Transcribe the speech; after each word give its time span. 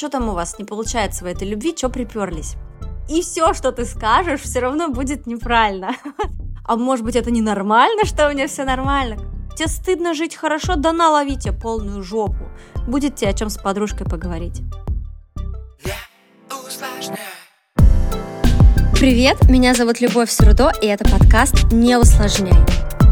Что 0.00 0.08
там 0.08 0.30
у 0.30 0.32
вас 0.32 0.58
не 0.58 0.64
получается 0.64 1.24
в 1.24 1.26
этой 1.26 1.46
любви, 1.46 1.74
что 1.76 1.90
приперлись? 1.90 2.54
И 3.10 3.20
все, 3.20 3.52
что 3.52 3.70
ты 3.70 3.84
скажешь, 3.84 4.40
все 4.40 4.60
равно 4.60 4.88
будет 4.88 5.26
неправильно. 5.26 5.90
А 6.64 6.76
может 6.76 7.04
быть, 7.04 7.16
это 7.16 7.30
ненормально, 7.30 8.06
что 8.06 8.26
у 8.26 8.30
меня 8.30 8.46
все 8.46 8.64
нормально? 8.64 9.18
Тебе 9.54 9.68
стыдно 9.68 10.14
жить 10.14 10.34
хорошо, 10.34 10.76
да 10.76 10.94
наловите 10.94 11.52
полную 11.52 12.02
жопу. 12.02 12.48
Будет 12.88 13.16
тебе 13.16 13.28
о 13.28 13.34
чем 13.34 13.50
с 13.50 13.58
подружкой 13.58 14.06
поговорить. 14.06 14.62
Привет, 18.98 19.50
меня 19.50 19.74
зовут 19.74 20.00
Любовь 20.00 20.30
Сурудо, 20.30 20.72
и 20.80 20.86
это 20.86 21.04
подкаст 21.10 21.72
«Не 21.72 21.98
усложняй». 21.98 22.64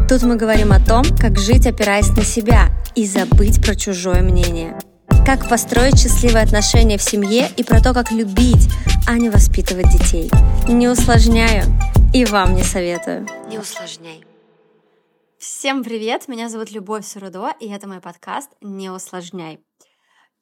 Тут 0.09 0.23
мы 0.23 0.37
говорим 0.37 0.71
о 0.71 0.83
том, 0.83 1.03
как 1.19 1.37
жить, 1.37 1.67
опираясь 1.67 2.09
на 2.17 2.23
себя, 2.23 2.69
и 2.95 3.05
забыть 3.05 3.63
про 3.63 3.75
чужое 3.75 4.23
мнение– 4.23 4.75
как 5.29 5.47
построить 5.47 5.99
счастливые 5.99 6.43
отношения 6.43 6.97
в 6.97 7.03
семье 7.03 7.51
и 7.55 7.63
про 7.63 7.79
то, 7.81 7.93
как 7.93 8.11
любить, 8.11 8.67
а 9.07 9.15
не 9.15 9.29
воспитывать 9.29 9.85
детей. 9.91 10.31
Не 10.67 10.87
усложняю 10.87 11.65
и 12.15 12.25
вам 12.25 12.55
не 12.55 12.63
советую. 12.63 13.27
Не 13.47 13.59
усложняй. 13.59 14.25
Всем 15.37 15.83
привет, 15.83 16.27
меня 16.27 16.49
зовут 16.49 16.71
Любовь 16.71 17.05
Сурудо, 17.05 17.53
и 17.59 17.69
это 17.69 17.87
мой 17.87 18.01
подкаст 18.01 18.49
«Не 18.61 18.89
усложняй». 18.89 19.59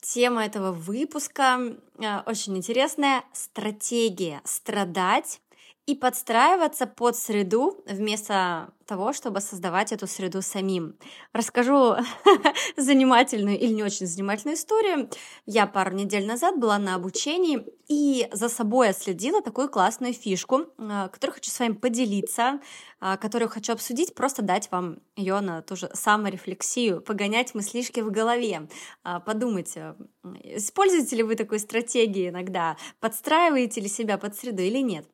Тема 0.01 0.45
этого 0.45 0.71
выпуска 0.71 1.59
э, 1.99 2.19
очень 2.25 2.55
интересная– 2.55 3.23
стратегия 3.33 4.39
страдать 4.45 5.41
и 5.87 5.95
подстраиваться 5.95 6.85
под 6.85 7.15
среду 7.15 7.81
вместо 7.87 8.73
того, 8.85 9.13
чтобы 9.13 9.39
создавать 9.39 9.93
эту 9.93 10.05
среду 10.05 10.41
самим. 10.41 10.97
Расскажу 11.31 11.95
занимательную 12.77 13.57
или 13.57 13.71
не 13.71 13.83
очень 13.83 14.05
занимательную 14.05 14.57
историю. 14.57 15.09
Я 15.45 15.65
пару 15.65 15.95
недель 15.95 16.27
назад 16.27 16.59
была 16.59 16.77
на 16.77 16.95
обучении 16.95 17.65
и 17.87 18.27
за 18.33 18.49
собой 18.49 18.89
отследила 18.89 19.41
такую 19.41 19.69
классную 19.69 20.13
фишку, 20.13 20.65
э, 20.77 21.09
которую 21.09 21.35
хочу 21.35 21.51
с 21.51 21.59
вами 21.59 21.73
поделиться, 21.73 22.59
э, 22.99 23.15
которую 23.17 23.47
хочу 23.47 23.71
обсудить, 23.71 24.13
просто 24.13 24.41
дать 24.41 24.69
вам 24.71 24.99
ее 25.15 25.39
на 25.39 25.61
ту 25.61 25.77
же 25.77 25.89
саморефлексию, 25.93 27.01
погонять 27.01 27.55
мыслишки 27.55 28.01
в 28.01 28.11
голове, 28.11 28.67
э, 29.05 29.19
подумать, 29.25 29.73
используете 30.43 31.15
ли 31.15 31.23
вы 31.23 31.35
такую 31.35 31.59
стратегию 31.59 32.29
иногда, 32.29 32.75
подстраиваете 32.99 33.79
ли 33.79 33.87
себя 33.87 34.17
под 34.17 34.35
среду 34.35 34.61
или 34.61 34.79
нет. 34.79 35.07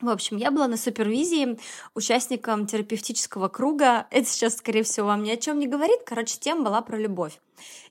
В 0.00 0.10
общем, 0.10 0.36
я 0.36 0.50
была 0.50 0.68
на 0.68 0.76
супервизии 0.76 1.58
участником 1.94 2.66
терапевтического 2.66 3.48
круга. 3.48 4.06
Это 4.10 4.28
сейчас, 4.28 4.56
скорее 4.56 4.82
всего, 4.82 5.06
вам 5.06 5.22
ни 5.22 5.30
о 5.30 5.38
чем 5.38 5.58
не 5.58 5.66
говорит. 5.66 6.00
Короче, 6.04 6.38
тема 6.38 6.64
была 6.64 6.82
про 6.82 6.98
любовь. 6.98 7.40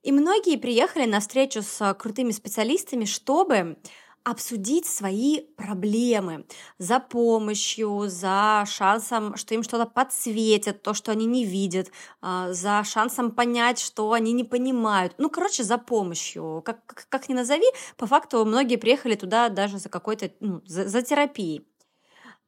И 0.04 0.12
многие 0.12 0.58
приехали 0.58 1.06
на 1.06 1.20
встречу 1.20 1.64
с 1.64 1.96
крутыми 1.96 2.30
специалистами, 2.30 3.06
чтобы 3.06 3.78
обсудить 4.24 4.88
свои 4.88 5.42
проблемы 5.56 6.46
за 6.80 7.00
помощью, 7.00 8.06
за 8.08 8.66
шансом, 8.68 9.38
что 9.38 9.54
им 9.54 9.62
что-то 9.62 9.86
подсветят, 9.86 10.82
то, 10.82 10.96
что 10.96 11.12
они 11.12 11.28
не 11.28 11.46
видят, 11.46 11.92
а, 12.22 12.52
за 12.52 12.84
шансом 12.84 13.32
понять, 13.32 13.80
что 13.80 14.12
они 14.12 14.34
не 14.34 14.44
понимают. 14.44 15.14
Ну, 15.20 15.30
короче, 15.30 15.64
за 15.64 15.78
помощью. 15.78 16.64
Как, 16.66 16.84
как, 16.88 17.06
как 17.08 17.30
ни 17.30 17.36
назови, 17.36 17.68
по 17.98 18.08
факту 18.08 18.44
многие 18.46 18.78
приехали 18.78 19.16
туда 19.16 19.50
даже 19.50 19.78
за 19.78 19.90
какой-то, 19.90 20.32
ну, 20.40 20.62
за, 20.66 20.88
за 20.88 21.04
терапией. 21.04 21.68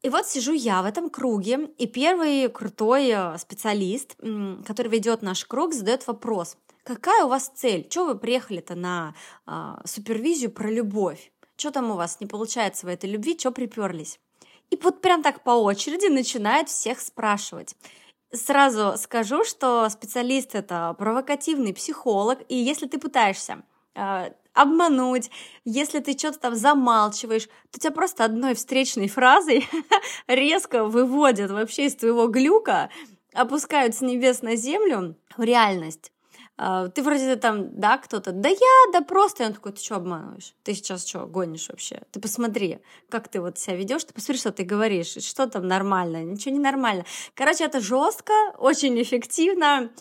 И 0.03 0.09
вот 0.09 0.27
сижу 0.27 0.53
я 0.53 0.81
в 0.81 0.85
этом 0.85 1.09
круге, 1.09 1.69
и 1.77 1.87
первый 1.87 2.49
крутой 2.49 3.09
э, 3.09 3.37
специалист, 3.37 4.15
который 4.65 4.89
ведет 4.89 5.21
наш 5.21 5.43
круг, 5.45 5.73
задает 5.73 6.05
вопрос. 6.07 6.57
Какая 6.87 7.25
у 7.25 7.27
вас 7.29 7.51
цель? 7.53 7.85
Чего 7.89 8.05
вы 8.05 8.17
приехали-то 8.17 8.75
на 8.75 9.13
а, 9.45 9.81
супервизию 9.83 10.49
про 10.49 10.71
любовь? 10.71 11.33
Что 11.57 11.71
там 11.71 11.91
у 11.91 11.95
вас 11.95 12.21
не 12.21 12.27
получается 12.27 12.85
в 12.85 12.89
этой 12.89 13.09
любви? 13.09 13.37
Что 13.37 13.51
приперлись? 13.51 14.21
И 14.69 14.79
вот 14.81 15.01
прям 15.01 15.21
так 15.21 15.43
по 15.43 15.49
очереди 15.49 16.05
начинает 16.05 16.69
всех 16.69 17.01
спрашивать. 17.01 17.75
Сразу 18.31 18.93
скажу, 18.97 19.43
что 19.43 19.89
специалист 19.89 20.55
это 20.55 20.95
провокативный 20.97 21.73
психолог, 21.73 22.39
и 22.47 22.55
если 22.55 22.87
ты 22.87 22.99
пытаешься 22.99 23.63
а, 23.93 24.31
обмануть, 24.57 25.29
если 25.65 25.99
ты 25.99 26.17
что-то 26.17 26.39
там 26.39 26.55
замалчиваешь, 26.55 27.47
то 27.71 27.79
тебя 27.79 27.91
просто 27.91 28.25
одной 28.25 28.55
встречной 28.55 29.07
фразой 29.07 29.67
резко 30.27 30.85
выводят 30.85 31.51
вообще 31.51 31.85
из 31.85 31.95
твоего 31.95 32.27
глюка, 32.27 32.89
опускают 33.33 33.95
с 33.95 34.01
небес 34.01 34.41
на 34.41 34.55
землю 34.55 35.15
в 35.37 35.43
реальность. 35.43 36.11
А, 36.59 36.87
ты 36.87 37.03
вроде 37.03 37.35
там, 37.35 37.79
да, 37.79 37.99
кто-то, 37.99 38.31
да 38.31 38.49
я, 38.49 38.91
да 38.91 39.01
просто. 39.01 39.43
И 39.43 39.45
он 39.45 39.53
такой, 39.53 39.73
ты 39.73 39.81
что 39.81 39.97
обманываешь? 39.97 40.55
Ты 40.63 40.73
сейчас 40.73 41.05
что, 41.05 41.27
гонишь 41.27 41.69
вообще? 41.69 42.01
Ты 42.11 42.19
посмотри, 42.19 42.79
как 43.09 43.27
ты 43.27 43.39
вот 43.39 43.59
себя 43.59 43.75
ведешь, 43.75 44.05
ты 44.05 44.13
посмотри, 44.13 44.39
что 44.39 44.51
ты 44.51 44.63
говоришь, 44.63 45.23
что 45.23 45.47
там 45.47 45.67
нормально, 45.67 46.23
ничего 46.23 46.55
не 46.55 46.59
нормально. 46.59 47.05
Короче, 47.35 47.63
это 47.63 47.79
жестко, 47.79 48.33
очень 48.57 48.99
эффективно. 48.99 49.91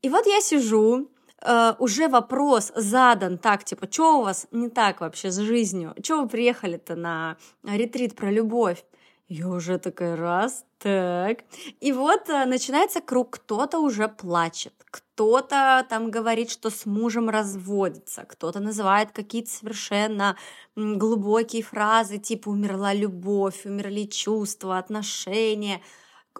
И 0.00 0.08
вот 0.08 0.26
я 0.26 0.40
сижу, 0.40 1.10
э, 1.46 1.74
уже 1.78 2.08
вопрос 2.08 2.72
задан 2.74 3.38
так, 3.38 3.64
типа, 3.64 3.88
что 3.90 4.18
у 4.18 4.22
вас 4.22 4.46
не 4.50 4.68
так 4.68 5.00
вообще 5.00 5.30
с 5.30 5.38
жизнью? 5.38 5.94
Что 6.02 6.22
вы 6.22 6.28
приехали-то 6.28 6.96
на 6.96 7.36
ретрит 7.64 8.16
про 8.16 8.30
любовь? 8.30 8.84
Я 9.28 9.48
уже 9.48 9.78
такая 9.78 10.14
раз, 10.14 10.64
так. 10.78 11.38
И 11.80 11.92
вот 11.92 12.28
э, 12.28 12.44
начинается 12.44 13.00
круг, 13.00 13.30
кто-то 13.30 13.80
уже 13.80 14.06
плачет, 14.08 14.72
кто-то 14.84 15.84
там 15.88 16.12
говорит, 16.12 16.48
что 16.50 16.70
с 16.70 16.86
мужем 16.86 17.28
разводится, 17.28 18.24
кто-то 18.24 18.60
называет 18.60 19.10
какие-то 19.10 19.50
совершенно 19.50 20.36
глубокие 20.76 21.64
фразы, 21.64 22.18
типа 22.18 22.50
«умерла 22.50 22.94
любовь», 22.94 23.66
«умерли 23.66 24.04
чувства», 24.04 24.78
«отношения», 24.78 25.80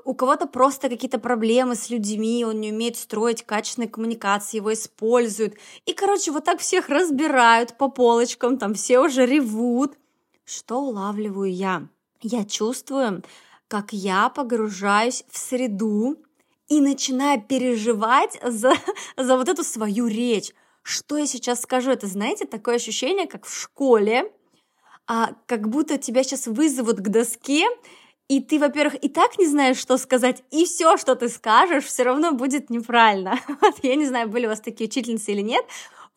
у 0.05 0.15
кого-то 0.15 0.47
просто 0.47 0.89
какие-то 0.89 1.19
проблемы 1.19 1.75
с 1.75 1.91
людьми, 1.91 2.45
он 2.45 2.61
не 2.61 2.73
умеет 2.73 2.97
строить 2.97 3.43
качественные 3.45 3.89
коммуникации, 3.89 4.59
его 4.59 4.73
используют. 4.73 5.55
И, 5.85 5.93
короче, 5.93 6.33
вот 6.33 6.45
так 6.45 6.61
всех 6.61 6.89
разбирают 6.89 7.77
по 7.77 7.89
полочкам, 7.89 8.59
там 8.59 8.75
все 8.75 9.01
уже 9.01 9.27
ревут. 9.27 9.97
Что 10.45 10.81
улавливаю 10.81 11.53
я? 11.53 11.89
Я 12.23 12.45
чувствую, 12.45 13.23
как 13.69 13.93
я 13.93 14.29
погружаюсь 14.29 15.25
в 15.31 15.39
среду 15.39 16.17
и 16.69 16.81
начинаю 16.81 17.43
переживать 17.43 18.39
за, 18.43 18.75
за 19.17 19.37
вот 19.37 19.49
эту 19.49 19.65
свою 19.65 20.07
речь. 20.07 20.53
Что 20.83 21.17
я 21.17 21.27
сейчас 21.27 21.63
скажу? 21.63 21.91
Это, 21.91 22.07
знаете, 22.07 22.47
такое 22.47 22.77
ощущение, 22.77 23.27
как 23.27 23.45
в 23.45 23.61
школе, 23.61 24.33
а, 25.07 25.35
как 25.47 25.69
будто 25.69 25.99
тебя 25.99 26.23
сейчас 26.23 26.47
вызовут 26.47 26.99
к 26.99 27.09
доске, 27.09 27.65
и 28.29 28.41
ты, 28.41 28.59
во-первых, 28.59 29.03
и 29.03 29.09
так 29.09 29.39
не 29.39 29.47
знаешь, 29.47 29.77
что 29.77 29.99
сказать, 29.99 30.43
и 30.51 30.65
все, 30.65 30.97
что 30.97 31.15
ты 31.15 31.29
скажешь, 31.29 31.85
все 31.85 32.03
равно 32.03 32.33
будет 32.33 32.71
неправильно. 32.71 33.39
Вот, 33.61 33.77
я 33.83 33.95
не 33.95 34.07
знаю, 34.07 34.29
были 34.29 34.47
у 34.47 34.49
вас 34.49 34.61
такие 34.61 34.89
учительницы 34.89 35.33
или 35.33 35.43
нет, 35.43 35.65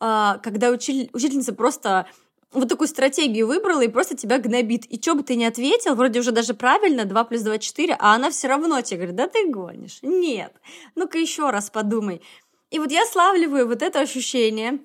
а, 0.00 0.38
когда 0.38 0.70
учитель, 0.70 1.10
учительница 1.12 1.52
просто 1.52 2.06
вот 2.52 2.68
такую 2.68 2.88
стратегию 2.88 3.46
выбрала 3.46 3.82
и 3.82 3.88
просто 3.88 4.16
тебя 4.16 4.38
гнобит. 4.38 4.84
И 4.86 5.00
что 5.00 5.14
бы 5.14 5.22
ты 5.22 5.36
ни 5.36 5.44
ответил, 5.44 5.94
вроде 5.94 6.20
уже 6.20 6.32
даже 6.32 6.54
правильно, 6.54 7.04
2 7.04 7.24
плюс 7.24 7.42
2 7.42 7.58
4, 7.58 7.96
а 7.98 8.14
она 8.14 8.30
все 8.30 8.48
равно 8.48 8.80
тебе 8.80 8.98
говорит, 8.98 9.16
да 9.16 9.28
ты 9.28 9.46
гонишь. 9.46 9.98
Нет. 10.02 10.52
Ну-ка 10.96 11.18
еще 11.18 11.50
раз 11.50 11.70
подумай. 11.70 12.22
И 12.70 12.78
вот 12.78 12.90
я 12.90 13.04
славливаю 13.06 13.68
вот 13.68 13.82
это 13.82 14.00
ощущение, 14.00 14.80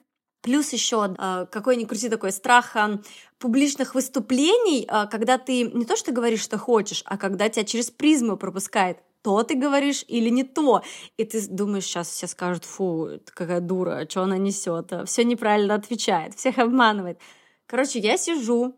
Плюс 0.46 0.74
еще 0.74 1.16
э, 1.18 1.48
какой 1.50 1.76
ни 1.76 1.86
крути 1.86 2.08
такой 2.08 2.32
страх 2.32 2.76
э, 2.76 3.00
публичных 3.40 3.96
выступлений, 3.96 4.88
э, 4.88 5.08
когда 5.10 5.40
ты 5.40 5.64
не 5.64 5.86
то 5.86 5.96
что 5.96 6.12
говоришь, 6.12 6.44
что 6.44 6.60
хочешь, 6.60 7.02
а 7.08 7.18
когда 7.18 7.50
тебя 7.50 7.66
через 7.66 7.90
призму 7.90 8.38
пропускает 8.38 9.00
то 9.24 9.42
ты 9.42 9.56
говоришь 9.56 10.06
или 10.08 10.30
не 10.30 10.44
то. 10.44 10.84
И 11.18 11.24
ты 11.26 11.42
думаешь, 11.48 11.86
сейчас 11.86 12.10
все 12.10 12.28
скажут, 12.28 12.64
фу, 12.64 13.10
какая 13.34 13.60
дура, 13.60 14.06
что 14.08 14.22
она 14.22 14.38
несет, 14.38 14.94
все 15.08 15.24
неправильно 15.24 15.74
отвечает, 15.74 16.36
всех 16.36 16.60
обманывает. 16.60 17.18
Короче, 17.66 17.98
я 17.98 18.18
сижу 18.18 18.76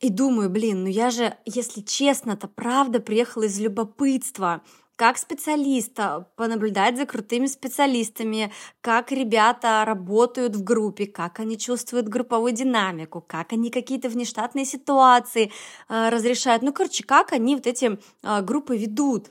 и 0.00 0.10
думаю, 0.10 0.50
блин, 0.50 0.82
ну 0.82 0.88
я 0.88 1.10
же, 1.10 1.36
если 1.44 1.82
честно-то, 1.82 2.48
правда 2.48 2.98
приехала 2.98 3.44
из 3.44 3.60
любопытства 3.60 4.62
как 5.00 5.16
специалиста, 5.16 6.26
понаблюдать 6.36 6.98
за 6.98 7.06
крутыми 7.06 7.46
специалистами, 7.46 8.52
как 8.82 9.12
ребята 9.12 9.82
работают 9.86 10.54
в 10.54 10.62
группе, 10.62 11.06
как 11.06 11.40
они 11.40 11.56
чувствуют 11.56 12.06
групповую 12.06 12.52
динамику, 12.52 13.24
как 13.26 13.54
они 13.54 13.70
какие-то 13.70 14.10
внештатные 14.10 14.66
ситуации 14.66 15.52
э, 15.88 16.10
разрешают. 16.10 16.62
Ну, 16.62 16.74
короче, 16.74 17.02
как 17.02 17.32
они 17.32 17.54
вот 17.54 17.66
эти 17.66 17.98
э, 18.22 18.42
группы 18.42 18.76
ведут. 18.76 19.30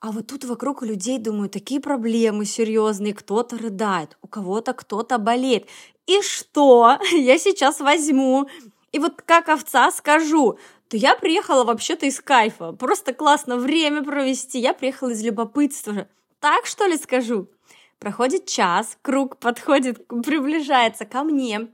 А 0.00 0.10
вот 0.10 0.26
тут 0.26 0.44
вокруг 0.44 0.80
у 0.80 0.86
людей, 0.86 1.18
думаю, 1.18 1.50
такие 1.50 1.82
проблемы 1.82 2.46
серьезные, 2.46 3.12
кто-то 3.12 3.58
рыдает, 3.58 4.16
у 4.22 4.26
кого-то 4.26 4.72
кто-то 4.72 5.18
болеет. 5.18 5.66
И 6.06 6.22
что? 6.22 6.96
Я 7.12 7.36
сейчас 7.36 7.80
возьму 7.80 8.48
и 8.94 8.98
вот 9.00 9.22
как 9.22 9.48
овца 9.48 9.90
скажу, 9.90 10.56
то 10.94 10.98
я 10.98 11.16
приехала 11.16 11.64
вообще-то 11.64 12.06
из 12.06 12.20
кайфа. 12.20 12.70
Просто 12.70 13.12
классно 13.12 13.56
время 13.56 14.04
провести. 14.04 14.60
Я 14.60 14.72
приехала 14.74 15.08
из 15.08 15.24
любопытства. 15.24 16.06
Так 16.38 16.66
что 16.66 16.86
ли 16.86 16.96
скажу? 16.96 17.50
Проходит 17.98 18.46
час, 18.46 18.96
круг 19.02 19.38
подходит, 19.38 20.06
приближается 20.06 21.04
ко 21.04 21.24
мне. 21.24 21.72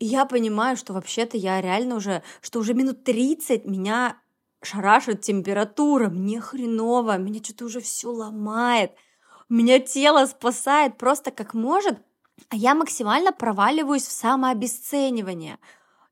И 0.00 0.06
я 0.06 0.24
понимаю, 0.24 0.76
что 0.76 0.94
вообще-то 0.94 1.36
я 1.36 1.60
реально 1.60 1.94
уже, 1.94 2.24
что 2.40 2.58
уже 2.58 2.74
минут 2.74 3.04
30 3.04 3.66
меня 3.66 4.16
шарашит 4.62 5.20
температура, 5.20 6.08
мне 6.08 6.40
хреново, 6.40 7.18
меня 7.18 7.40
что-то 7.44 7.66
уже 7.66 7.78
все 7.80 8.08
ломает, 8.08 8.90
меня 9.48 9.78
тело 9.78 10.26
спасает 10.26 10.98
просто 10.98 11.30
как 11.30 11.54
может, 11.54 12.00
а 12.48 12.56
я 12.56 12.74
максимально 12.74 13.30
проваливаюсь 13.30 14.08
в 14.08 14.10
самообесценивание. 14.10 15.60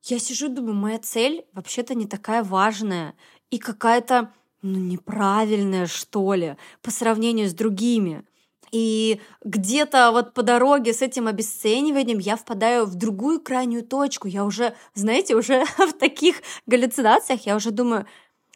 Я 0.05 0.19
сижу 0.19 0.47
и 0.47 0.51
думаю, 0.51 0.75
моя 0.75 0.99
цель 0.99 1.47
вообще-то 1.55 1.95
не 1.95 2.07
такая 2.07 2.43
важная 2.43 3.15
и 3.51 3.59
какая-то 3.59 4.33
ну, 4.61 4.79
неправильная, 4.79 5.87
что 5.87 6.35
ли, 6.35 6.57
по 6.83 6.91
сравнению 6.91 7.49
с 7.49 7.55
другими. 7.55 8.25
И 8.71 9.21
где-то 9.45 10.11
вот 10.11 10.35
по 10.35 10.43
дороге 10.43 10.93
с 10.93 11.01
этим 11.01 11.27
обесцениванием 11.27 12.19
я 12.19 12.37
впадаю 12.37 12.87
в 12.87 12.97
другую 12.97 13.41
крайнюю 13.41 13.83
точку. 13.83 14.29
Я 14.29 14.45
уже, 14.45 14.75
знаете, 14.95 15.37
уже 15.37 15.65
в 15.79 15.93
таких 15.93 16.43
галлюцинациях 16.67 17.47
я 17.47 17.57
уже 17.57 17.71
думаю, 17.71 18.07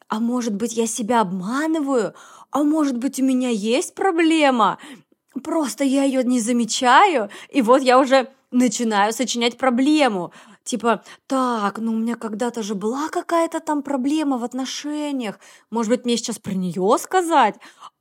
а 0.08 0.20
может 0.20 0.54
быть, 0.54 0.74
я 0.74 0.86
себя 0.86 1.20
обманываю? 1.20 2.14
А 2.50 2.62
может 2.62 2.98
быть, 2.98 3.20
у 3.20 3.24
меня 3.24 3.48
есть 3.48 3.94
проблема? 3.94 4.78
Просто 5.44 5.84
я 5.84 6.04
ее 6.04 6.24
не 6.24 6.40
замечаю, 6.40 7.30
и 7.50 7.62
вот 7.62 7.82
я 7.82 7.98
уже 7.98 8.28
начинаю 8.50 9.12
сочинять 9.12 9.58
проблему. 9.58 10.32
Типа, 10.68 11.02
так, 11.26 11.78
ну 11.78 11.92
у 11.92 11.96
меня 11.96 12.14
когда-то 12.14 12.62
же 12.62 12.74
была 12.74 13.08
какая-то 13.08 13.60
там 13.60 13.80
проблема 13.80 14.36
в 14.36 14.44
отношениях. 14.44 15.40
Может 15.70 15.88
быть, 15.90 16.04
мне 16.04 16.18
сейчас 16.18 16.38
про 16.38 16.52
нее 16.52 16.98
сказать? 16.98 17.54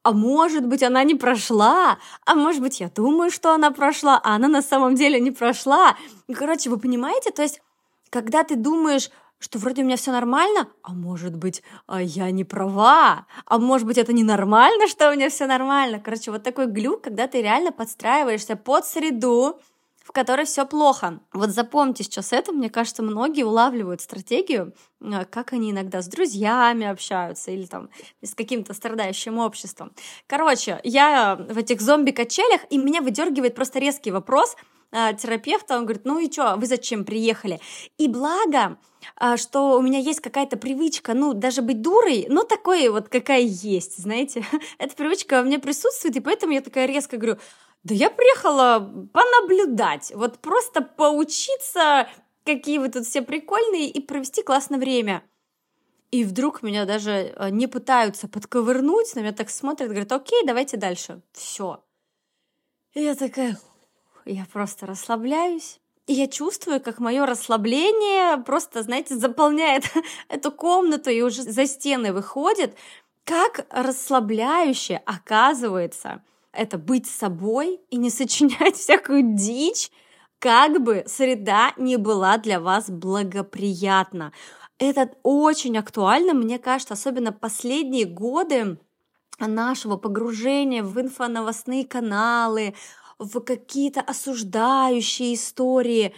А 0.04 0.12
может 0.12 0.66
быть, 0.68 0.84
она 0.84 1.06
не 1.06 1.16
прошла? 1.16 1.98
А 2.26 2.36
может 2.36 2.62
быть, 2.62 2.82
я 2.82 2.90
думаю, 2.90 3.32
что 3.32 3.54
она 3.54 3.72
прошла, 3.72 4.20
а 4.22 4.36
она 4.36 4.50
на 4.50 4.62
самом 4.62 4.96
деле 4.96 5.18
не 5.22 5.32
прошла? 5.32 5.96
Короче, 6.36 6.70
вы 6.70 6.78
понимаете? 6.78 7.32
То 7.32 7.42
есть, 7.42 7.62
когда 8.10 8.44
ты 8.44 8.58
думаешь, 8.58 9.12
что 9.40 9.60
вроде 9.60 9.84
у 9.84 9.86
меня 9.86 9.96
все 9.96 10.12
нормально, 10.12 10.68
а 10.84 10.92
может 10.92 11.38
быть, 11.38 11.64
а 11.86 12.02
я 12.02 12.30
не 12.32 12.44
права, 12.44 13.28
а 13.46 13.60
может 13.60 13.88
быть, 13.88 13.98
это 13.98 14.12
ненормально, 14.12 14.90
что 14.90 15.10
у 15.10 15.14
меня 15.14 15.30
все 15.30 15.48
нормально. 15.48 16.02
Короче, 16.02 16.32
вот 16.32 16.44
такой 16.44 16.66
глюк, 16.66 17.04
когда 17.04 17.28
ты 17.28 17.42
реально 17.42 17.72
подстраиваешься 17.72 18.58
под 18.58 18.86
среду, 18.86 19.58
в 20.08 20.14
которой 20.14 20.46
все 20.46 20.66
плохо. 20.66 21.20
Вот 21.34 21.50
запомните 21.50 22.06
сейчас 22.06 22.32
это, 22.32 22.54
мне 22.54 22.70
кажется, 22.70 23.04
многие 23.04 23.44
улавливают 23.44 24.00
стратегию, 24.00 24.74
э, 25.02 25.26
как 25.26 25.52
они 25.52 25.72
иногда 25.72 26.02
с 26.02 26.08
друзьями 26.08 26.88
общаются 26.88 27.52
или 27.52 27.66
там 27.66 27.90
с 28.22 28.34
каким-то 28.34 28.74
страдающим 28.74 29.38
обществом. 29.38 29.92
Короче, 30.26 30.80
я 30.86 31.36
в 31.36 31.58
этих 31.58 31.82
зомби-качелях, 31.82 32.62
и 32.70 32.78
меня 32.78 33.02
выдергивает 33.02 33.54
просто 33.54 33.80
резкий 33.80 34.12
вопрос– 34.12 34.56
э, 34.92 35.14
терапевта, 35.16 35.78
он 35.78 35.86
говорит, 35.86 36.06
ну 36.06 36.20
и 36.20 36.32
что, 36.32 36.56
вы 36.56 36.66
зачем 36.66 37.06
приехали? 37.06 37.60
И 37.98 38.08
благо, 38.08 38.78
э, 39.20 39.38
что 39.38 39.78
у 39.78 39.82
меня 39.82 40.00
есть 40.00 40.22
какая-то 40.22 40.58
привычка, 40.58 41.14
ну, 41.14 41.34
даже 41.34 41.62
быть 41.62 41.82
дурой, 41.82 42.28
но 42.30 42.44
такой 42.44 42.90
вот, 42.90 43.10
какая 43.10 43.42
есть, 43.42 43.98
знаете. 43.98 44.46
Эта 44.78 44.96
привычка 44.96 45.42
у 45.42 45.46
меня 45.46 45.60
присутствует, 45.60 46.16
и 46.16 46.22
поэтому 46.22 46.54
я 46.54 46.62
такая 46.62 46.86
резко 46.86 47.18
говорю, 47.18 47.38
да 47.88 47.96
я 47.96 48.10
приехала 48.10 48.80
понаблюдать, 49.14 50.12
вот 50.14 50.40
просто 50.40 50.82
поучиться, 50.82 52.10
какие 52.44 52.80
вы 52.80 52.90
тут 52.90 53.06
все 53.06 53.22
прикольные, 53.22 53.90
и 53.90 54.02
провести 54.02 54.44
классное 54.44 54.78
время. 54.78 55.24
И 56.12 56.26
вдруг 56.26 56.64
меня 56.64 56.86
даже 56.86 57.12
э, 57.12 57.50
не 57.50 57.68
пытаются 57.68 58.28
подковырнуть, 58.28 59.16
на 59.16 59.22
меня 59.22 59.32
так 59.32 59.50
смотрят, 59.50 59.90
говорят, 59.90 60.12
окей, 60.12 60.42
давайте 60.46 60.76
дальше. 60.76 61.22
Все. 61.32 61.82
И 62.94 63.02
я 63.02 63.16
такая, 63.16 63.58
я 64.26 64.46
просто 64.52 64.86
расслабляюсь. 64.86 65.80
И 66.08 66.14
я 66.14 66.28
чувствую, 66.28 66.82
как 66.82 67.00
мое 67.00 67.26
расслабление 67.26 68.38
просто, 68.38 68.84
знаете, 68.84 69.16
заполняет 69.16 69.86
эту 70.28 70.52
комнату 70.52 71.10
и 71.10 71.22
уже 71.22 71.42
за 71.44 71.66
стены 71.66 72.12
выходит. 72.12 72.76
Как 73.24 73.66
расслабляюще 73.70 75.02
оказывается 75.06 76.22
это 76.58 76.78
быть 76.78 77.08
собой 77.08 77.80
и 77.90 77.98
не 77.98 78.10
сочинять 78.10 78.76
всякую 78.78 79.36
дичь, 79.36 79.92
как 80.40 80.82
бы 80.82 81.04
среда 81.08 81.74
не 81.78 81.98
была 81.98 82.38
для 82.38 82.60
вас 82.60 82.90
благоприятна. 82.90 84.34
Это 84.80 85.12
очень 85.24 85.78
актуально, 85.78 86.34
мне 86.34 86.60
кажется, 86.60 86.94
особенно 86.94 87.32
последние 87.32 88.06
годы 88.06 88.78
нашего 89.40 89.98
погружения 89.98 90.84
в 90.84 91.00
инфоновостные 91.00 91.86
каналы, 91.86 92.76
в 93.18 93.40
какие-то 93.40 94.02
осуждающие 94.02 95.34
истории. 95.34 96.14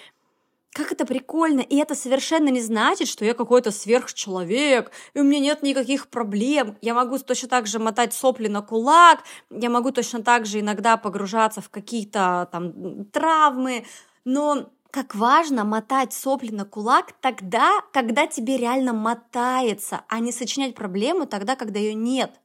Как 0.73 0.91
это 0.91 1.05
прикольно! 1.05 1.61
И 1.61 1.77
это 1.77 1.95
совершенно 1.95 2.49
не 2.49 2.61
значит, 2.61 3.07
что 3.07 3.25
я 3.25 3.33
какой-то 3.33 3.71
сверхчеловек, 3.71 4.91
и 5.13 5.19
у 5.19 5.23
меня 5.23 5.39
нет 5.39 5.63
никаких 5.63 6.09
проблем. 6.09 6.77
Я 6.81 6.93
могу 6.93 7.17
точно 7.17 7.49
так 7.49 7.65
же 7.65 7.79
мотать 7.79 8.13
сопли 8.13 8.47
на 8.47 8.61
кулак, 8.61 9.23
я 9.49 9.69
могу 9.69 9.91
точно 9.91 10.21
так 10.21 10.45
же 10.45 10.59
иногда 10.59 10.95
погружаться 10.97 11.61
в 11.61 11.69
какие-то 11.69 12.47
там 12.51 13.05
травмы, 13.05 13.85
но 14.25 14.69
как 14.91 15.15
важно 15.15 15.63
мотать 15.65 16.13
сопли 16.13 16.51
на 16.51 16.65
кулак 16.65 17.13
тогда, 17.19 17.81
когда 17.91 18.27
тебе 18.27 18.57
реально 18.57 18.93
мотается, 18.93 20.01
а 20.07 20.19
не 20.19 20.31
сочинять 20.31 20.75
проблему 20.75 21.25
тогда, 21.25 21.55
когда 21.55 21.79
ее 21.79 21.93
нет. 21.95 22.39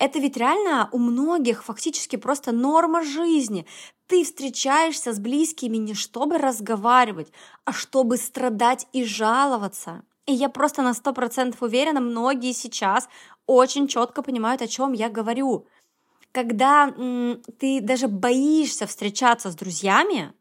Это 0.00 0.18
ведь 0.18 0.38
реально 0.38 0.88
у 0.92 0.98
многих 0.98 1.62
фактически 1.62 2.16
просто 2.16 2.52
норма 2.52 3.02
жизни. 3.02 3.66
Ты 4.06 4.24
встречаешься 4.24 5.12
с 5.12 5.18
близкими 5.18 5.76
не 5.76 5.92
чтобы 5.92 6.38
разговаривать, 6.38 7.30
а 7.66 7.72
чтобы 7.74 8.16
страдать 8.16 8.86
и 8.94 9.04
жаловаться. 9.04 10.02
И 10.24 10.32
я 10.32 10.48
просто 10.48 10.80
на 10.80 10.94
сто 10.94 11.12
процентов 11.12 11.60
уверена, 11.62 12.00
многие 12.00 12.52
сейчас 12.52 13.10
очень 13.46 13.88
четко 13.88 14.22
понимают, 14.22 14.62
о 14.62 14.68
чем 14.68 14.94
я 14.94 15.10
говорю. 15.10 15.66
Когда 16.32 16.88
м, 16.96 17.42
ты 17.58 17.80
даже 17.82 18.08
боишься 18.08 18.86
встречаться 18.86 19.50
с 19.50 19.56
друзьями, 19.56 20.32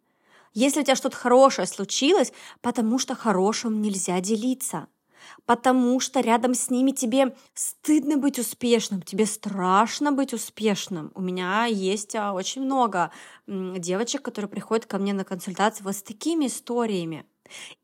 если 0.53 0.81
у 0.81 0.83
тебя 0.83 0.95
что-то 0.95 1.17
хорошее 1.17 1.67
случилось, 1.67 2.33
потому 2.61 2.99
что 2.99 3.15
хорошим 3.15 3.81
нельзя 3.81 4.21
делиться– 4.21 4.87
потому 5.45 5.99
что 5.99 6.19
рядом 6.19 6.53
с 6.53 6.69
ними 6.69 6.91
тебе 6.91 7.35
стыдно 7.53 8.17
быть 8.17 8.39
успешным, 8.39 9.01
тебе 9.01 9.25
страшно 9.25 10.11
быть 10.11 10.33
успешным. 10.33 11.11
У 11.15 11.21
меня 11.21 11.65
есть 11.65 12.15
а, 12.15 12.33
очень 12.33 12.63
много 12.63 13.11
девочек, 13.47 14.21
которые 14.21 14.49
приходят 14.49 14.85
ко 14.85 14.97
мне 14.97 15.13
на 15.13 15.23
консультации 15.23 15.83
вот 15.83 15.95
с 15.95 16.03
такими 16.03 16.47
историями. 16.47 17.25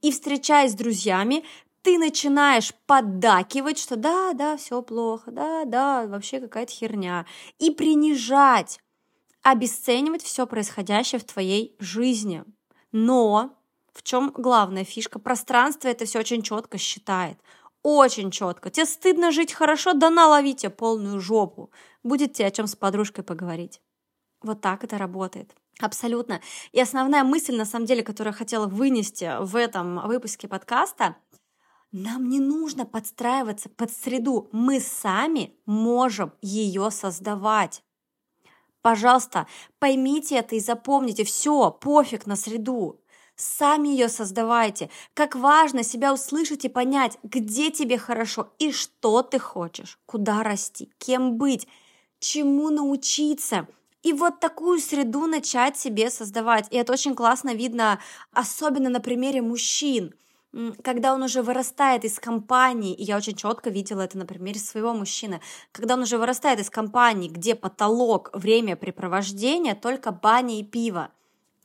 И 0.01 0.11
встречаясь 0.11 0.73
с 0.73 0.75
друзьями, 0.75 1.43
ты 1.81 1.97
начинаешь 1.99 2.73
поддакивать, 2.87 3.77
что 3.77 3.95
да, 3.95 4.33
да, 4.33 4.57
все 4.57 4.81
плохо, 4.81 5.31
да, 5.31 5.65
да, 5.65 6.07
вообще 6.07 6.39
какая-то 6.39 6.71
херня. 6.71 7.25
И 7.59 7.69
принижать, 7.69 8.79
обесценивать 9.43 10.23
все 10.23 10.47
происходящее 10.47 11.19
в 11.19 11.25
твоей 11.25 11.75
жизни. 11.79 12.43
Но 12.91 13.54
в 13.95 14.03
чем 14.03 14.31
главная 14.35 14.83
фишка? 14.83 15.19
Пространство 15.19 15.87
это 15.87 16.05
все 16.05 16.19
очень 16.19 16.41
четко 16.41 16.77
считает. 16.77 17.39
Очень 17.81 18.29
четко. 18.29 18.69
Тебе 18.69 18.85
стыдно 18.85 19.31
жить 19.31 19.53
хорошо, 19.53 19.93
да 19.93 20.09
наловите 20.09 20.69
полную 20.69 21.21
жопу. 21.21 21.71
Будет 22.03 22.33
тебе 22.33 22.47
о 22.47 22.51
чем 22.51 22.67
с 22.67 22.75
подружкой 22.75 23.23
поговорить. 23.23 23.81
Вот 24.41 24.59
так 24.59 24.83
это 24.83 24.97
работает. 24.97 25.55
Абсолютно. 25.79 26.41
И 26.73 26.81
основная 26.81 27.23
мысль, 27.23 27.55
на 27.55 27.65
самом 27.65 27.85
деле, 27.85 28.03
которую 28.03 28.33
я 28.33 28.37
хотела 28.37 28.67
вынести 28.67 29.31
в 29.39 29.55
этом 29.55 30.05
выпуске 30.07 30.47
подкаста, 30.47 31.15
нам 31.93 32.27
не 32.27 32.41
нужно 32.41 32.85
подстраиваться 32.85 33.69
под 33.69 33.91
среду. 33.91 34.49
Мы 34.51 34.81
сами 34.81 35.55
можем 35.65 36.33
ее 36.41 36.91
создавать. 36.91 37.81
Пожалуйста, 38.81 39.47
поймите 39.79 40.35
это 40.35 40.55
и 40.55 40.59
запомните. 40.59 41.23
Все, 41.23 41.71
пофиг 41.71 42.25
на 42.25 42.35
среду. 42.35 43.01
Сами 43.35 43.89
ее 43.89 44.07
создавайте. 44.07 44.89
Как 45.13 45.35
важно 45.35 45.83
себя 45.83 46.13
услышать 46.13 46.65
и 46.65 46.69
понять, 46.69 47.17
где 47.23 47.69
тебе 47.69 47.97
хорошо 47.97 48.53
и 48.59 48.71
что 48.71 49.21
ты 49.23 49.39
хочешь, 49.39 49.99
куда 50.05 50.41
расти, 50.43 50.89
кем 50.97 51.37
быть, 51.37 51.67
чему 52.19 52.69
научиться. 52.69 53.67
И 54.03 54.13
вот 54.13 54.39
такую 54.39 54.79
среду 54.79 55.27
начать 55.27 55.77
себе 55.77 56.09
создавать. 56.09 56.67
И 56.71 56.77
это 56.77 56.93
очень 56.93 57.15
классно 57.15 57.53
видно, 57.53 57.99
особенно 58.31 58.89
на 58.89 58.99
примере 58.99 59.41
мужчин 59.41 60.13
когда 60.83 61.13
он 61.13 61.23
уже 61.23 61.41
вырастает 61.41 62.05
из 62.05 62.19
компании, 62.19 62.93
и 62.93 63.03
я 63.03 63.17
очень 63.17 63.35
четко 63.35 63.69
видела 63.69 64.01
это 64.01 64.17
на 64.17 64.25
примере 64.25 64.59
своего 64.59 64.93
мужчины, 64.93 65.41
когда 65.71 65.95
он 65.95 66.03
уже 66.03 66.17
вырастает 66.17 66.59
из 66.59 66.69
компании, 66.69 67.27
где 67.27 67.55
потолок 67.55 68.29
времяпрепровождения 68.33 69.75
только 69.75 70.11
баня 70.11 70.59
и 70.59 70.63
пиво, 70.63 71.09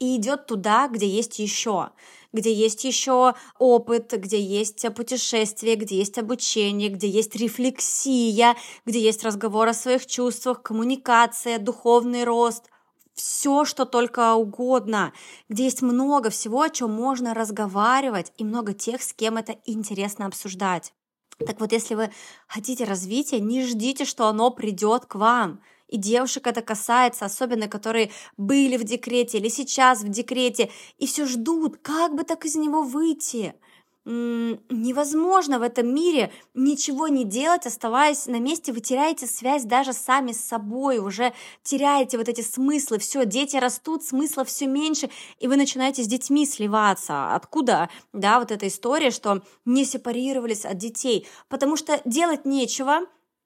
и 0.00 0.16
идет 0.16 0.47
туда, 0.47 0.88
где 0.88 1.07
есть 1.07 1.38
еще, 1.38 1.90
где 2.33 2.52
есть 2.52 2.85
еще 2.85 3.35
опыт, 3.59 4.12
где 4.16 4.40
есть 4.40 4.85
путешествие, 4.95 5.76
где 5.76 5.99
есть 5.99 6.19
обучение, 6.19 6.88
где 6.88 7.09
есть 7.09 7.37
рефлексия, 7.37 8.57
где 8.87 9.00
есть 9.00 9.23
разговор 9.25 9.69
о 9.69 9.75
своих 9.75 10.07
чувствах, 10.07 10.62
коммуникация, 10.62 11.59
духовный 11.59 12.25
рост. 12.25 12.64
все, 13.14 13.64
что 13.66 13.85
только 13.85 14.35
угодно, 14.35 15.12
где 15.50 15.64
есть 15.64 15.83
много 15.83 16.30
всего, 16.30 16.62
о 16.62 16.71
чем 16.71 16.90
можно 16.92 17.35
разговаривать, 17.35 18.33
и 18.38 18.45
много 18.45 18.73
тех, 18.73 19.02
с 19.02 19.12
кем 19.12 19.37
это 19.37 19.57
интересно 19.66 20.26
обсуждать. 20.26 20.95
Так 21.47 21.61
вот, 21.61 21.73
если 21.73 21.95
вы 21.95 22.11
хотите 22.47 22.85
развития, 22.85 23.40
не 23.40 23.64
ждите, 23.66 24.04
что 24.04 24.26
оно 24.26 24.50
придет 24.50 25.07
к 25.07 25.14
вам. 25.16 25.61
И 25.90 25.97
девушек 25.97 26.47
это 26.47 26.62
касается, 26.62 27.25
особенно 27.25 27.68
которые 27.68 28.11
были 28.37 28.76
в 28.76 28.85
декрете 28.85 29.38
или 29.38 29.49
сейчас 29.49 30.02
в 30.02 30.09
декрете, 30.09 30.70
и 30.99 31.06
все 31.06 31.26
ждут, 31.26 31.78
как 31.82 32.14
бы 32.14 32.23
так 32.23 32.44
из 32.47 32.54
него 32.54 32.82
выйти 32.82 33.54
невозможно 34.06 35.59
в 35.59 35.62
этом 35.62 35.94
мире 35.94 36.32
ничего 36.54 37.09
не 37.09 37.25
делать, 37.25 37.66
оставаясь 37.66 38.26
на 38.26 38.40
месте, 38.40 38.73
вы 38.73 38.80
теряете 38.80 39.26
связь 39.26 39.64
даже 39.64 39.92
сами 39.92 40.32
с 40.32 40.40
собой, 40.40 40.99
уже 40.99 41.35
теряете 41.62 42.16
вот 42.16 42.28
эти 42.28 42.40
смыслы, 42.40 42.99
все, 42.99 43.26
дети 43.26 43.56
растут, 43.56 44.02
смысла 44.02 44.44
все 44.44 44.66
меньше, 44.66 45.11
и 45.38 45.47
вы 45.47 45.56
начинаете 45.56 46.02
с 46.02 46.06
детьми 46.06 46.47
сливаться. 46.47 47.35
Откуда, 47.35 47.90
да, 48.14 48.40
вот 48.40 48.50
эта 48.50 48.68
история, 48.68 49.11
что 49.11 49.42
не 49.66 49.85
сепарировались 49.85 50.64
от 50.64 50.78
детей? 50.78 51.26
Потому 51.49 51.76
что 51.76 52.00
делать 52.06 52.47
нечего, 52.47 53.00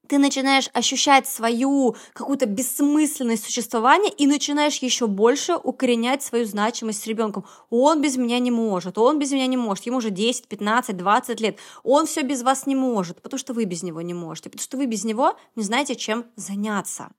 ты 0.08 0.18
начинаешь 0.18 0.68
ощущать 0.72 1.26
свою 1.26 1.96
какую-то 2.12 2.46
бессмысленность 2.46 3.44
существования 3.44 4.10
и 4.10 4.26
начинаешь 4.26 4.78
еще 4.78 5.06
больше 5.06 5.56
укоренять 5.56 6.22
свою 6.22 6.44
значимость 6.44 7.02
с 7.02 7.06
ребенком. 7.06 7.44
Он 7.70 8.00
без 8.00 8.16
меня 8.16 8.38
не 8.38 8.50
может, 8.50 8.98
он 8.98 9.18
без 9.18 9.32
меня 9.32 9.46
не 9.46 9.56
может, 9.56 9.86
ему 9.86 9.98
уже 9.98 10.10
10, 10.10 10.48
15, 10.48 10.96
20 10.96 11.40
лет, 11.40 11.58
он 11.82 12.06
все 12.06 12.22
без 12.22 12.42
вас 12.42 12.66
не 12.66 12.74
может, 12.74 13.20
потому 13.22 13.38
что 13.38 13.54
вы 13.54 13.64
без 13.64 13.82
него 13.82 14.00
не 14.00 14.14
можете, 14.14 14.50
потому 14.50 14.64
что 14.64 14.76
вы 14.76 14.86
без 14.86 15.04
него 15.04 15.36
не 15.56 15.62
знаете, 15.62 15.94
чем 15.94 16.26
заняться. 16.36 17.10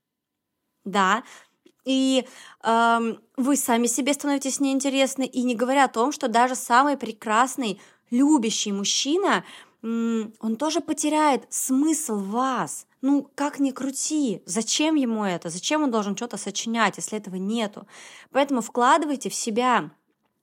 Да, 0.84 1.24
и 1.86 2.28
эм, 2.64 3.20
вы 3.38 3.56
сами 3.56 3.88
себе 3.88 4.14
становитесь 4.14 4.60
неинтересны, 4.60 5.26
и 5.26 5.44
не 5.44 5.56
говоря 5.56 5.86
о 5.86 5.90
том, 5.90 6.12
что 6.12 6.28
даже 6.28 6.56
самый 6.56 6.98
прекрасный, 6.98 7.80
любящий 8.10 8.72
мужчина 8.72 9.44
он 9.82 10.56
тоже 10.58 10.82
потеряет 10.82 11.46
смысл 11.50 12.18
вас. 12.18 12.88
Ну, 13.02 13.30
как 13.36 13.60
ни 13.60 13.72
крути, 13.72 14.42
зачем 14.46 14.96
ему 14.96 15.24
это? 15.24 15.50
Зачем 15.50 15.84
он 15.84 15.92
должен 15.92 16.16
что-то 16.16 16.38
сочинять, 16.38 16.98
если 16.98 17.18
этого 17.18 17.36
нету? 17.36 17.88
Поэтому 18.32 18.62
вкладывайте 18.62 19.30
в 19.30 19.36
себя 19.36 19.92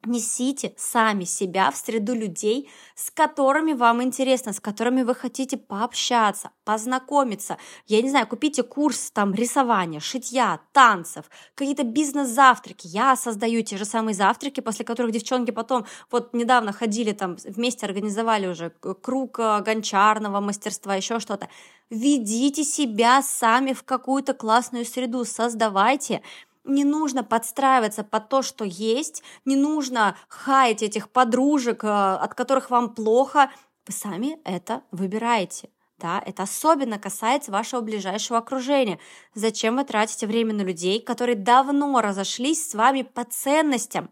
Несите 0.05 0.75
сами 0.77 1.23
себя 1.23 1.71
в 1.71 1.77
среду 1.77 2.13
людей, 2.15 2.69
с 2.97 3.09
которыми 3.11 3.73
вам 3.73 4.03
интересно, 4.03 4.53
с 4.53 4.59
которыми 4.59 5.03
вы 5.03 5.15
хотите 5.15 5.57
пообщаться, 5.57 6.51
познакомиться. 6.65 7.57
Я 7.87 8.03
не 8.03 8.11
знаю, 8.11 8.27
купите 8.27 8.65
курс 8.65 9.13
там 9.13 9.33
рисования, 9.33 10.01
шитья, 10.01 10.59
танцев, 10.73 11.27
какие-то 11.55 11.85
бизнес-завтраки. 11.85 12.89
Я 12.89 13.15
создаю 13.15 13.63
те 13.63 13.77
же 13.77 13.85
самые 13.85 14.15
завтраки, 14.15 14.61
после 14.61 14.85
которых 14.85 15.13
девчонки 15.13 15.53
потом, 15.53 15.87
вот 16.11 16.35
недавно 16.35 16.73
ходили 16.73 17.13
там, 17.13 17.37
вместе 17.45 17.87
организовали 17.87 18.49
уже 18.49 18.71
круг 18.71 19.39
э, 19.39 19.61
гончарного 19.61 20.41
мастерства, 20.41 20.97
еще 20.97 21.21
что-то. 21.21 21.49
Ведите 21.91 22.65
себя 22.65 23.23
сами 23.23 23.73
в 23.73 23.85
какую-то 23.85 24.35
классную 24.35 24.85
среду, 24.85 25.25
создавайте 25.25 26.23
не 26.65 26.85
нужно 26.85 27.25
подстраиваться 27.25 28.05
под 28.05 28.29
то, 28.29 28.43
что 28.43 28.65
есть, 28.65 29.23
не 29.45 29.57
нужно 29.57 30.17
хаять 30.29 30.83
этих 30.83 31.11
подружек, 31.11 31.85
э, 31.85 31.89
от 31.89 32.35
которых 32.35 32.71
вам 32.71 32.95
плохо. 32.95 33.51
Вы 33.87 33.93
сами 33.93 34.39
это 34.45 34.83
выбираете. 34.91 35.71
Да, 35.99 36.21
это 36.25 36.43
особенно 36.43 36.99
касается 36.99 37.53
вашего 37.53 37.81
ближайшего 37.81 38.41
окружения. 38.41 38.99
Зачем 39.35 39.77
вы 39.77 39.85
тратите 39.85 40.27
время 40.27 40.53
на 40.53 40.63
людей, 40.63 41.01
которые 41.01 41.37
давно 41.37 42.01
разошлись 42.01 42.69
с 42.69 42.75
вами 42.75 43.03
по 43.03 43.23
ценностям? 43.25 44.11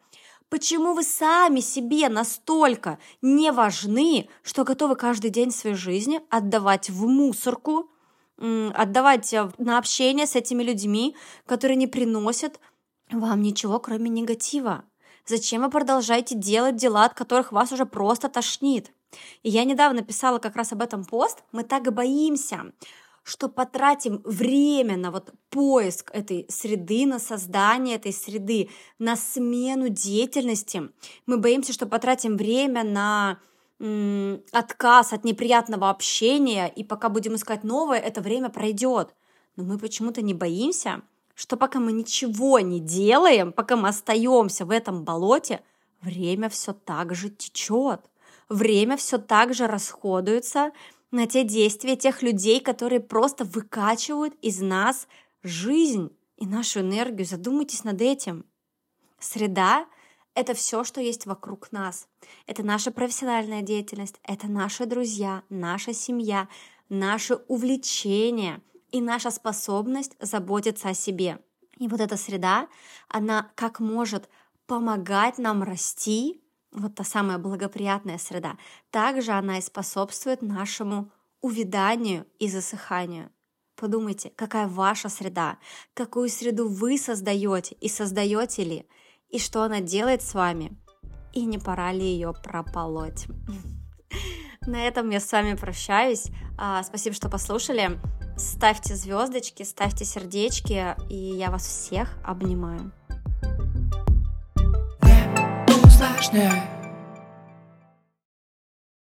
Почему 0.49 0.95
вы 0.95 1.03
сами 1.05 1.61
себе 1.61 2.09
настолько 2.09 2.99
не 3.23 3.51
важны, 3.53 4.29
что 4.43 4.65
готовы 4.65 4.97
каждый 4.97 5.31
день 5.31 5.51
своей 5.51 5.77
жизни 5.77 6.21
отдавать 6.29 6.91
в 6.91 7.07
мусорку, 7.07 7.91
отдавать 8.41 9.33
э, 9.35 9.51
на 9.59 9.79
общение 9.79 10.27
с 10.27 10.35
этими 10.37 10.63
людьми, 10.63 11.15
которые 11.47 11.77
не 11.77 11.87
приносят 11.87 12.59
вам 13.11 13.43
ничего, 13.43 13.79
кроме 13.81 14.09
негатива. 14.11 14.85
Зачем 15.27 15.63
вы 15.63 15.71
продолжаете 15.71 16.35
делать 16.35 16.77
дела, 16.77 17.05
от 17.05 17.15
которых 17.15 17.53
вас 17.53 17.73
уже 17.73 17.87
просто 17.87 18.29
тошнит? 18.29 18.93
И 19.43 19.51
я 19.51 19.65
недавно 19.65 20.03
писала 20.03 20.39
как 20.39 20.57
раз 20.57 20.73
об 20.73 20.83
этом 20.83 21.05
пост. 21.05 21.43
Мы 21.53 21.65
так 21.65 21.93
боимся, 21.93 22.73
что 23.23 23.49
потратим 23.49 24.23
время 24.25 24.97
на 24.97 25.11
вот 25.11 25.33
поиск 25.51 26.11
этой 26.15 26.47
среды, 26.49 27.07
на 27.07 27.19
создание 27.19 27.97
этой 27.97 28.13
среды, 28.13 28.71
на 28.99 29.17
смену 29.17 29.89
деятельности. 29.89 30.91
Мы 31.27 31.39
боимся, 31.39 31.73
что 31.73 31.87
потратим 31.87 32.37
время 32.37 32.85
на 32.85 33.39
отказ 34.53 35.13
от 35.13 35.25
неприятного 35.25 35.89
общения, 35.89 36.69
и 36.69 36.85
пока 36.85 37.09
будем 37.09 37.35
искать 37.35 37.65
новое, 37.65 37.99
это 37.99 38.21
время 38.21 38.51
пройдет. 38.51 39.15
Но 39.57 39.65
мы 39.65 39.79
почему-то 39.79 40.23
не 40.23 40.35
боимся, 40.35 41.03
что 41.35 41.57
пока 41.57 41.81
мы 41.81 41.93
ничего 41.93 42.61
не 42.61 42.81
делаем, 42.81 43.53
пока 43.53 43.77
мы 43.77 43.89
остаемся 43.89 44.67
в 44.67 44.71
этом 44.71 45.05
болоте, 45.05 45.63
время 46.03 46.51
все 46.51 46.73
так 46.73 47.15
же 47.15 47.31
течет. 47.31 48.03
Время 48.51 48.97
все 48.97 49.17
так 49.17 49.55
же 49.55 49.67
расходуется 49.67 50.73
на 51.11 51.27
те 51.27 51.45
действия 51.45 51.97
тех 51.97 52.23
людей, 52.23 52.61
которые 52.61 53.01
просто 53.01 53.45
выкачивают 53.45 54.35
из 54.43 54.61
нас 54.61 55.09
жизнь 55.43 56.11
и 56.37 56.47
нашу 56.47 56.81
энергию. 56.81 57.27
Задумайтесь 57.27 57.85
над 57.85 58.01
этим. 58.03 58.45
Среда 59.19 59.87
это 60.41 60.55
все, 60.55 60.85
что 60.85 61.01
есть 61.03 61.27
вокруг 61.27 61.71
нас. 61.71 62.09
Это 62.47 62.63
наша 62.63 62.91
профессиональная 62.91 63.61
деятельность, 63.61 64.17
это 64.23 64.49
наши 64.49 64.87
друзья, 64.87 65.43
наша 65.51 65.93
семья, 65.93 66.49
наши 66.89 67.37
увлечения 67.47 68.63
и 68.91 69.03
наша 69.03 69.31
способность 69.31 70.17
заботиться 70.19 70.89
о 70.89 70.95
себе. 70.95 71.41
И 71.77 71.89
вот 71.89 72.01
эта 72.01 72.17
среда, 72.17 72.69
она 73.09 73.51
как 73.55 73.81
может 73.81 74.31
помогать 74.67 75.37
нам 75.37 75.63
расти, 75.63 76.43
вот 76.73 76.95
та 76.95 77.05
самая 77.05 77.37
благоприятная 77.37 78.19
среда, 78.19 78.57
также 78.91 79.33
она 79.33 79.59
и 79.59 79.63
способствует 79.63 80.41
нашему 80.41 81.11
увяданию 81.43 82.27
и 82.39 82.49
засыханию. 82.49 83.31
Подумайте, 83.77 84.33
какая 84.37 84.69
ваша 84.69 85.11
среда, 85.11 85.59
какую 85.93 86.31
среду 86.31 86.69
вы 86.69 86.97
создаете 86.97 87.77
и 87.81 87.89
создаете 87.91 88.65
ли– 88.65 88.89
и 89.31 89.39
что 89.39 89.63
она 89.63 89.81
делает 89.81 90.23
с 90.23 90.35
вами, 90.35 90.77
и 91.33 91.45
не 91.45 91.59
пора 91.59 91.93
ли 91.93 92.05
ее 92.05 92.33
прополоть. 92.33 93.27
На 94.67 94.87
этом 94.87 95.11
я 95.11 95.21
с 95.21 95.33
вами 95.33 95.55
прощаюсь. 95.55 96.27
А, 96.59 96.83
спасибо, 96.83 97.15
что 97.15 97.29
послушали. 97.29 97.99
Ставьте 98.37 98.95
звездочки, 98.95 99.63
ставьте 99.63 100.05
сердечки, 100.05 100.97
и 101.09 101.17
я 101.17 101.51
вас 101.51 101.67
всех 101.67 102.19
обнимаю. 102.25 102.93
Не. 106.33 106.80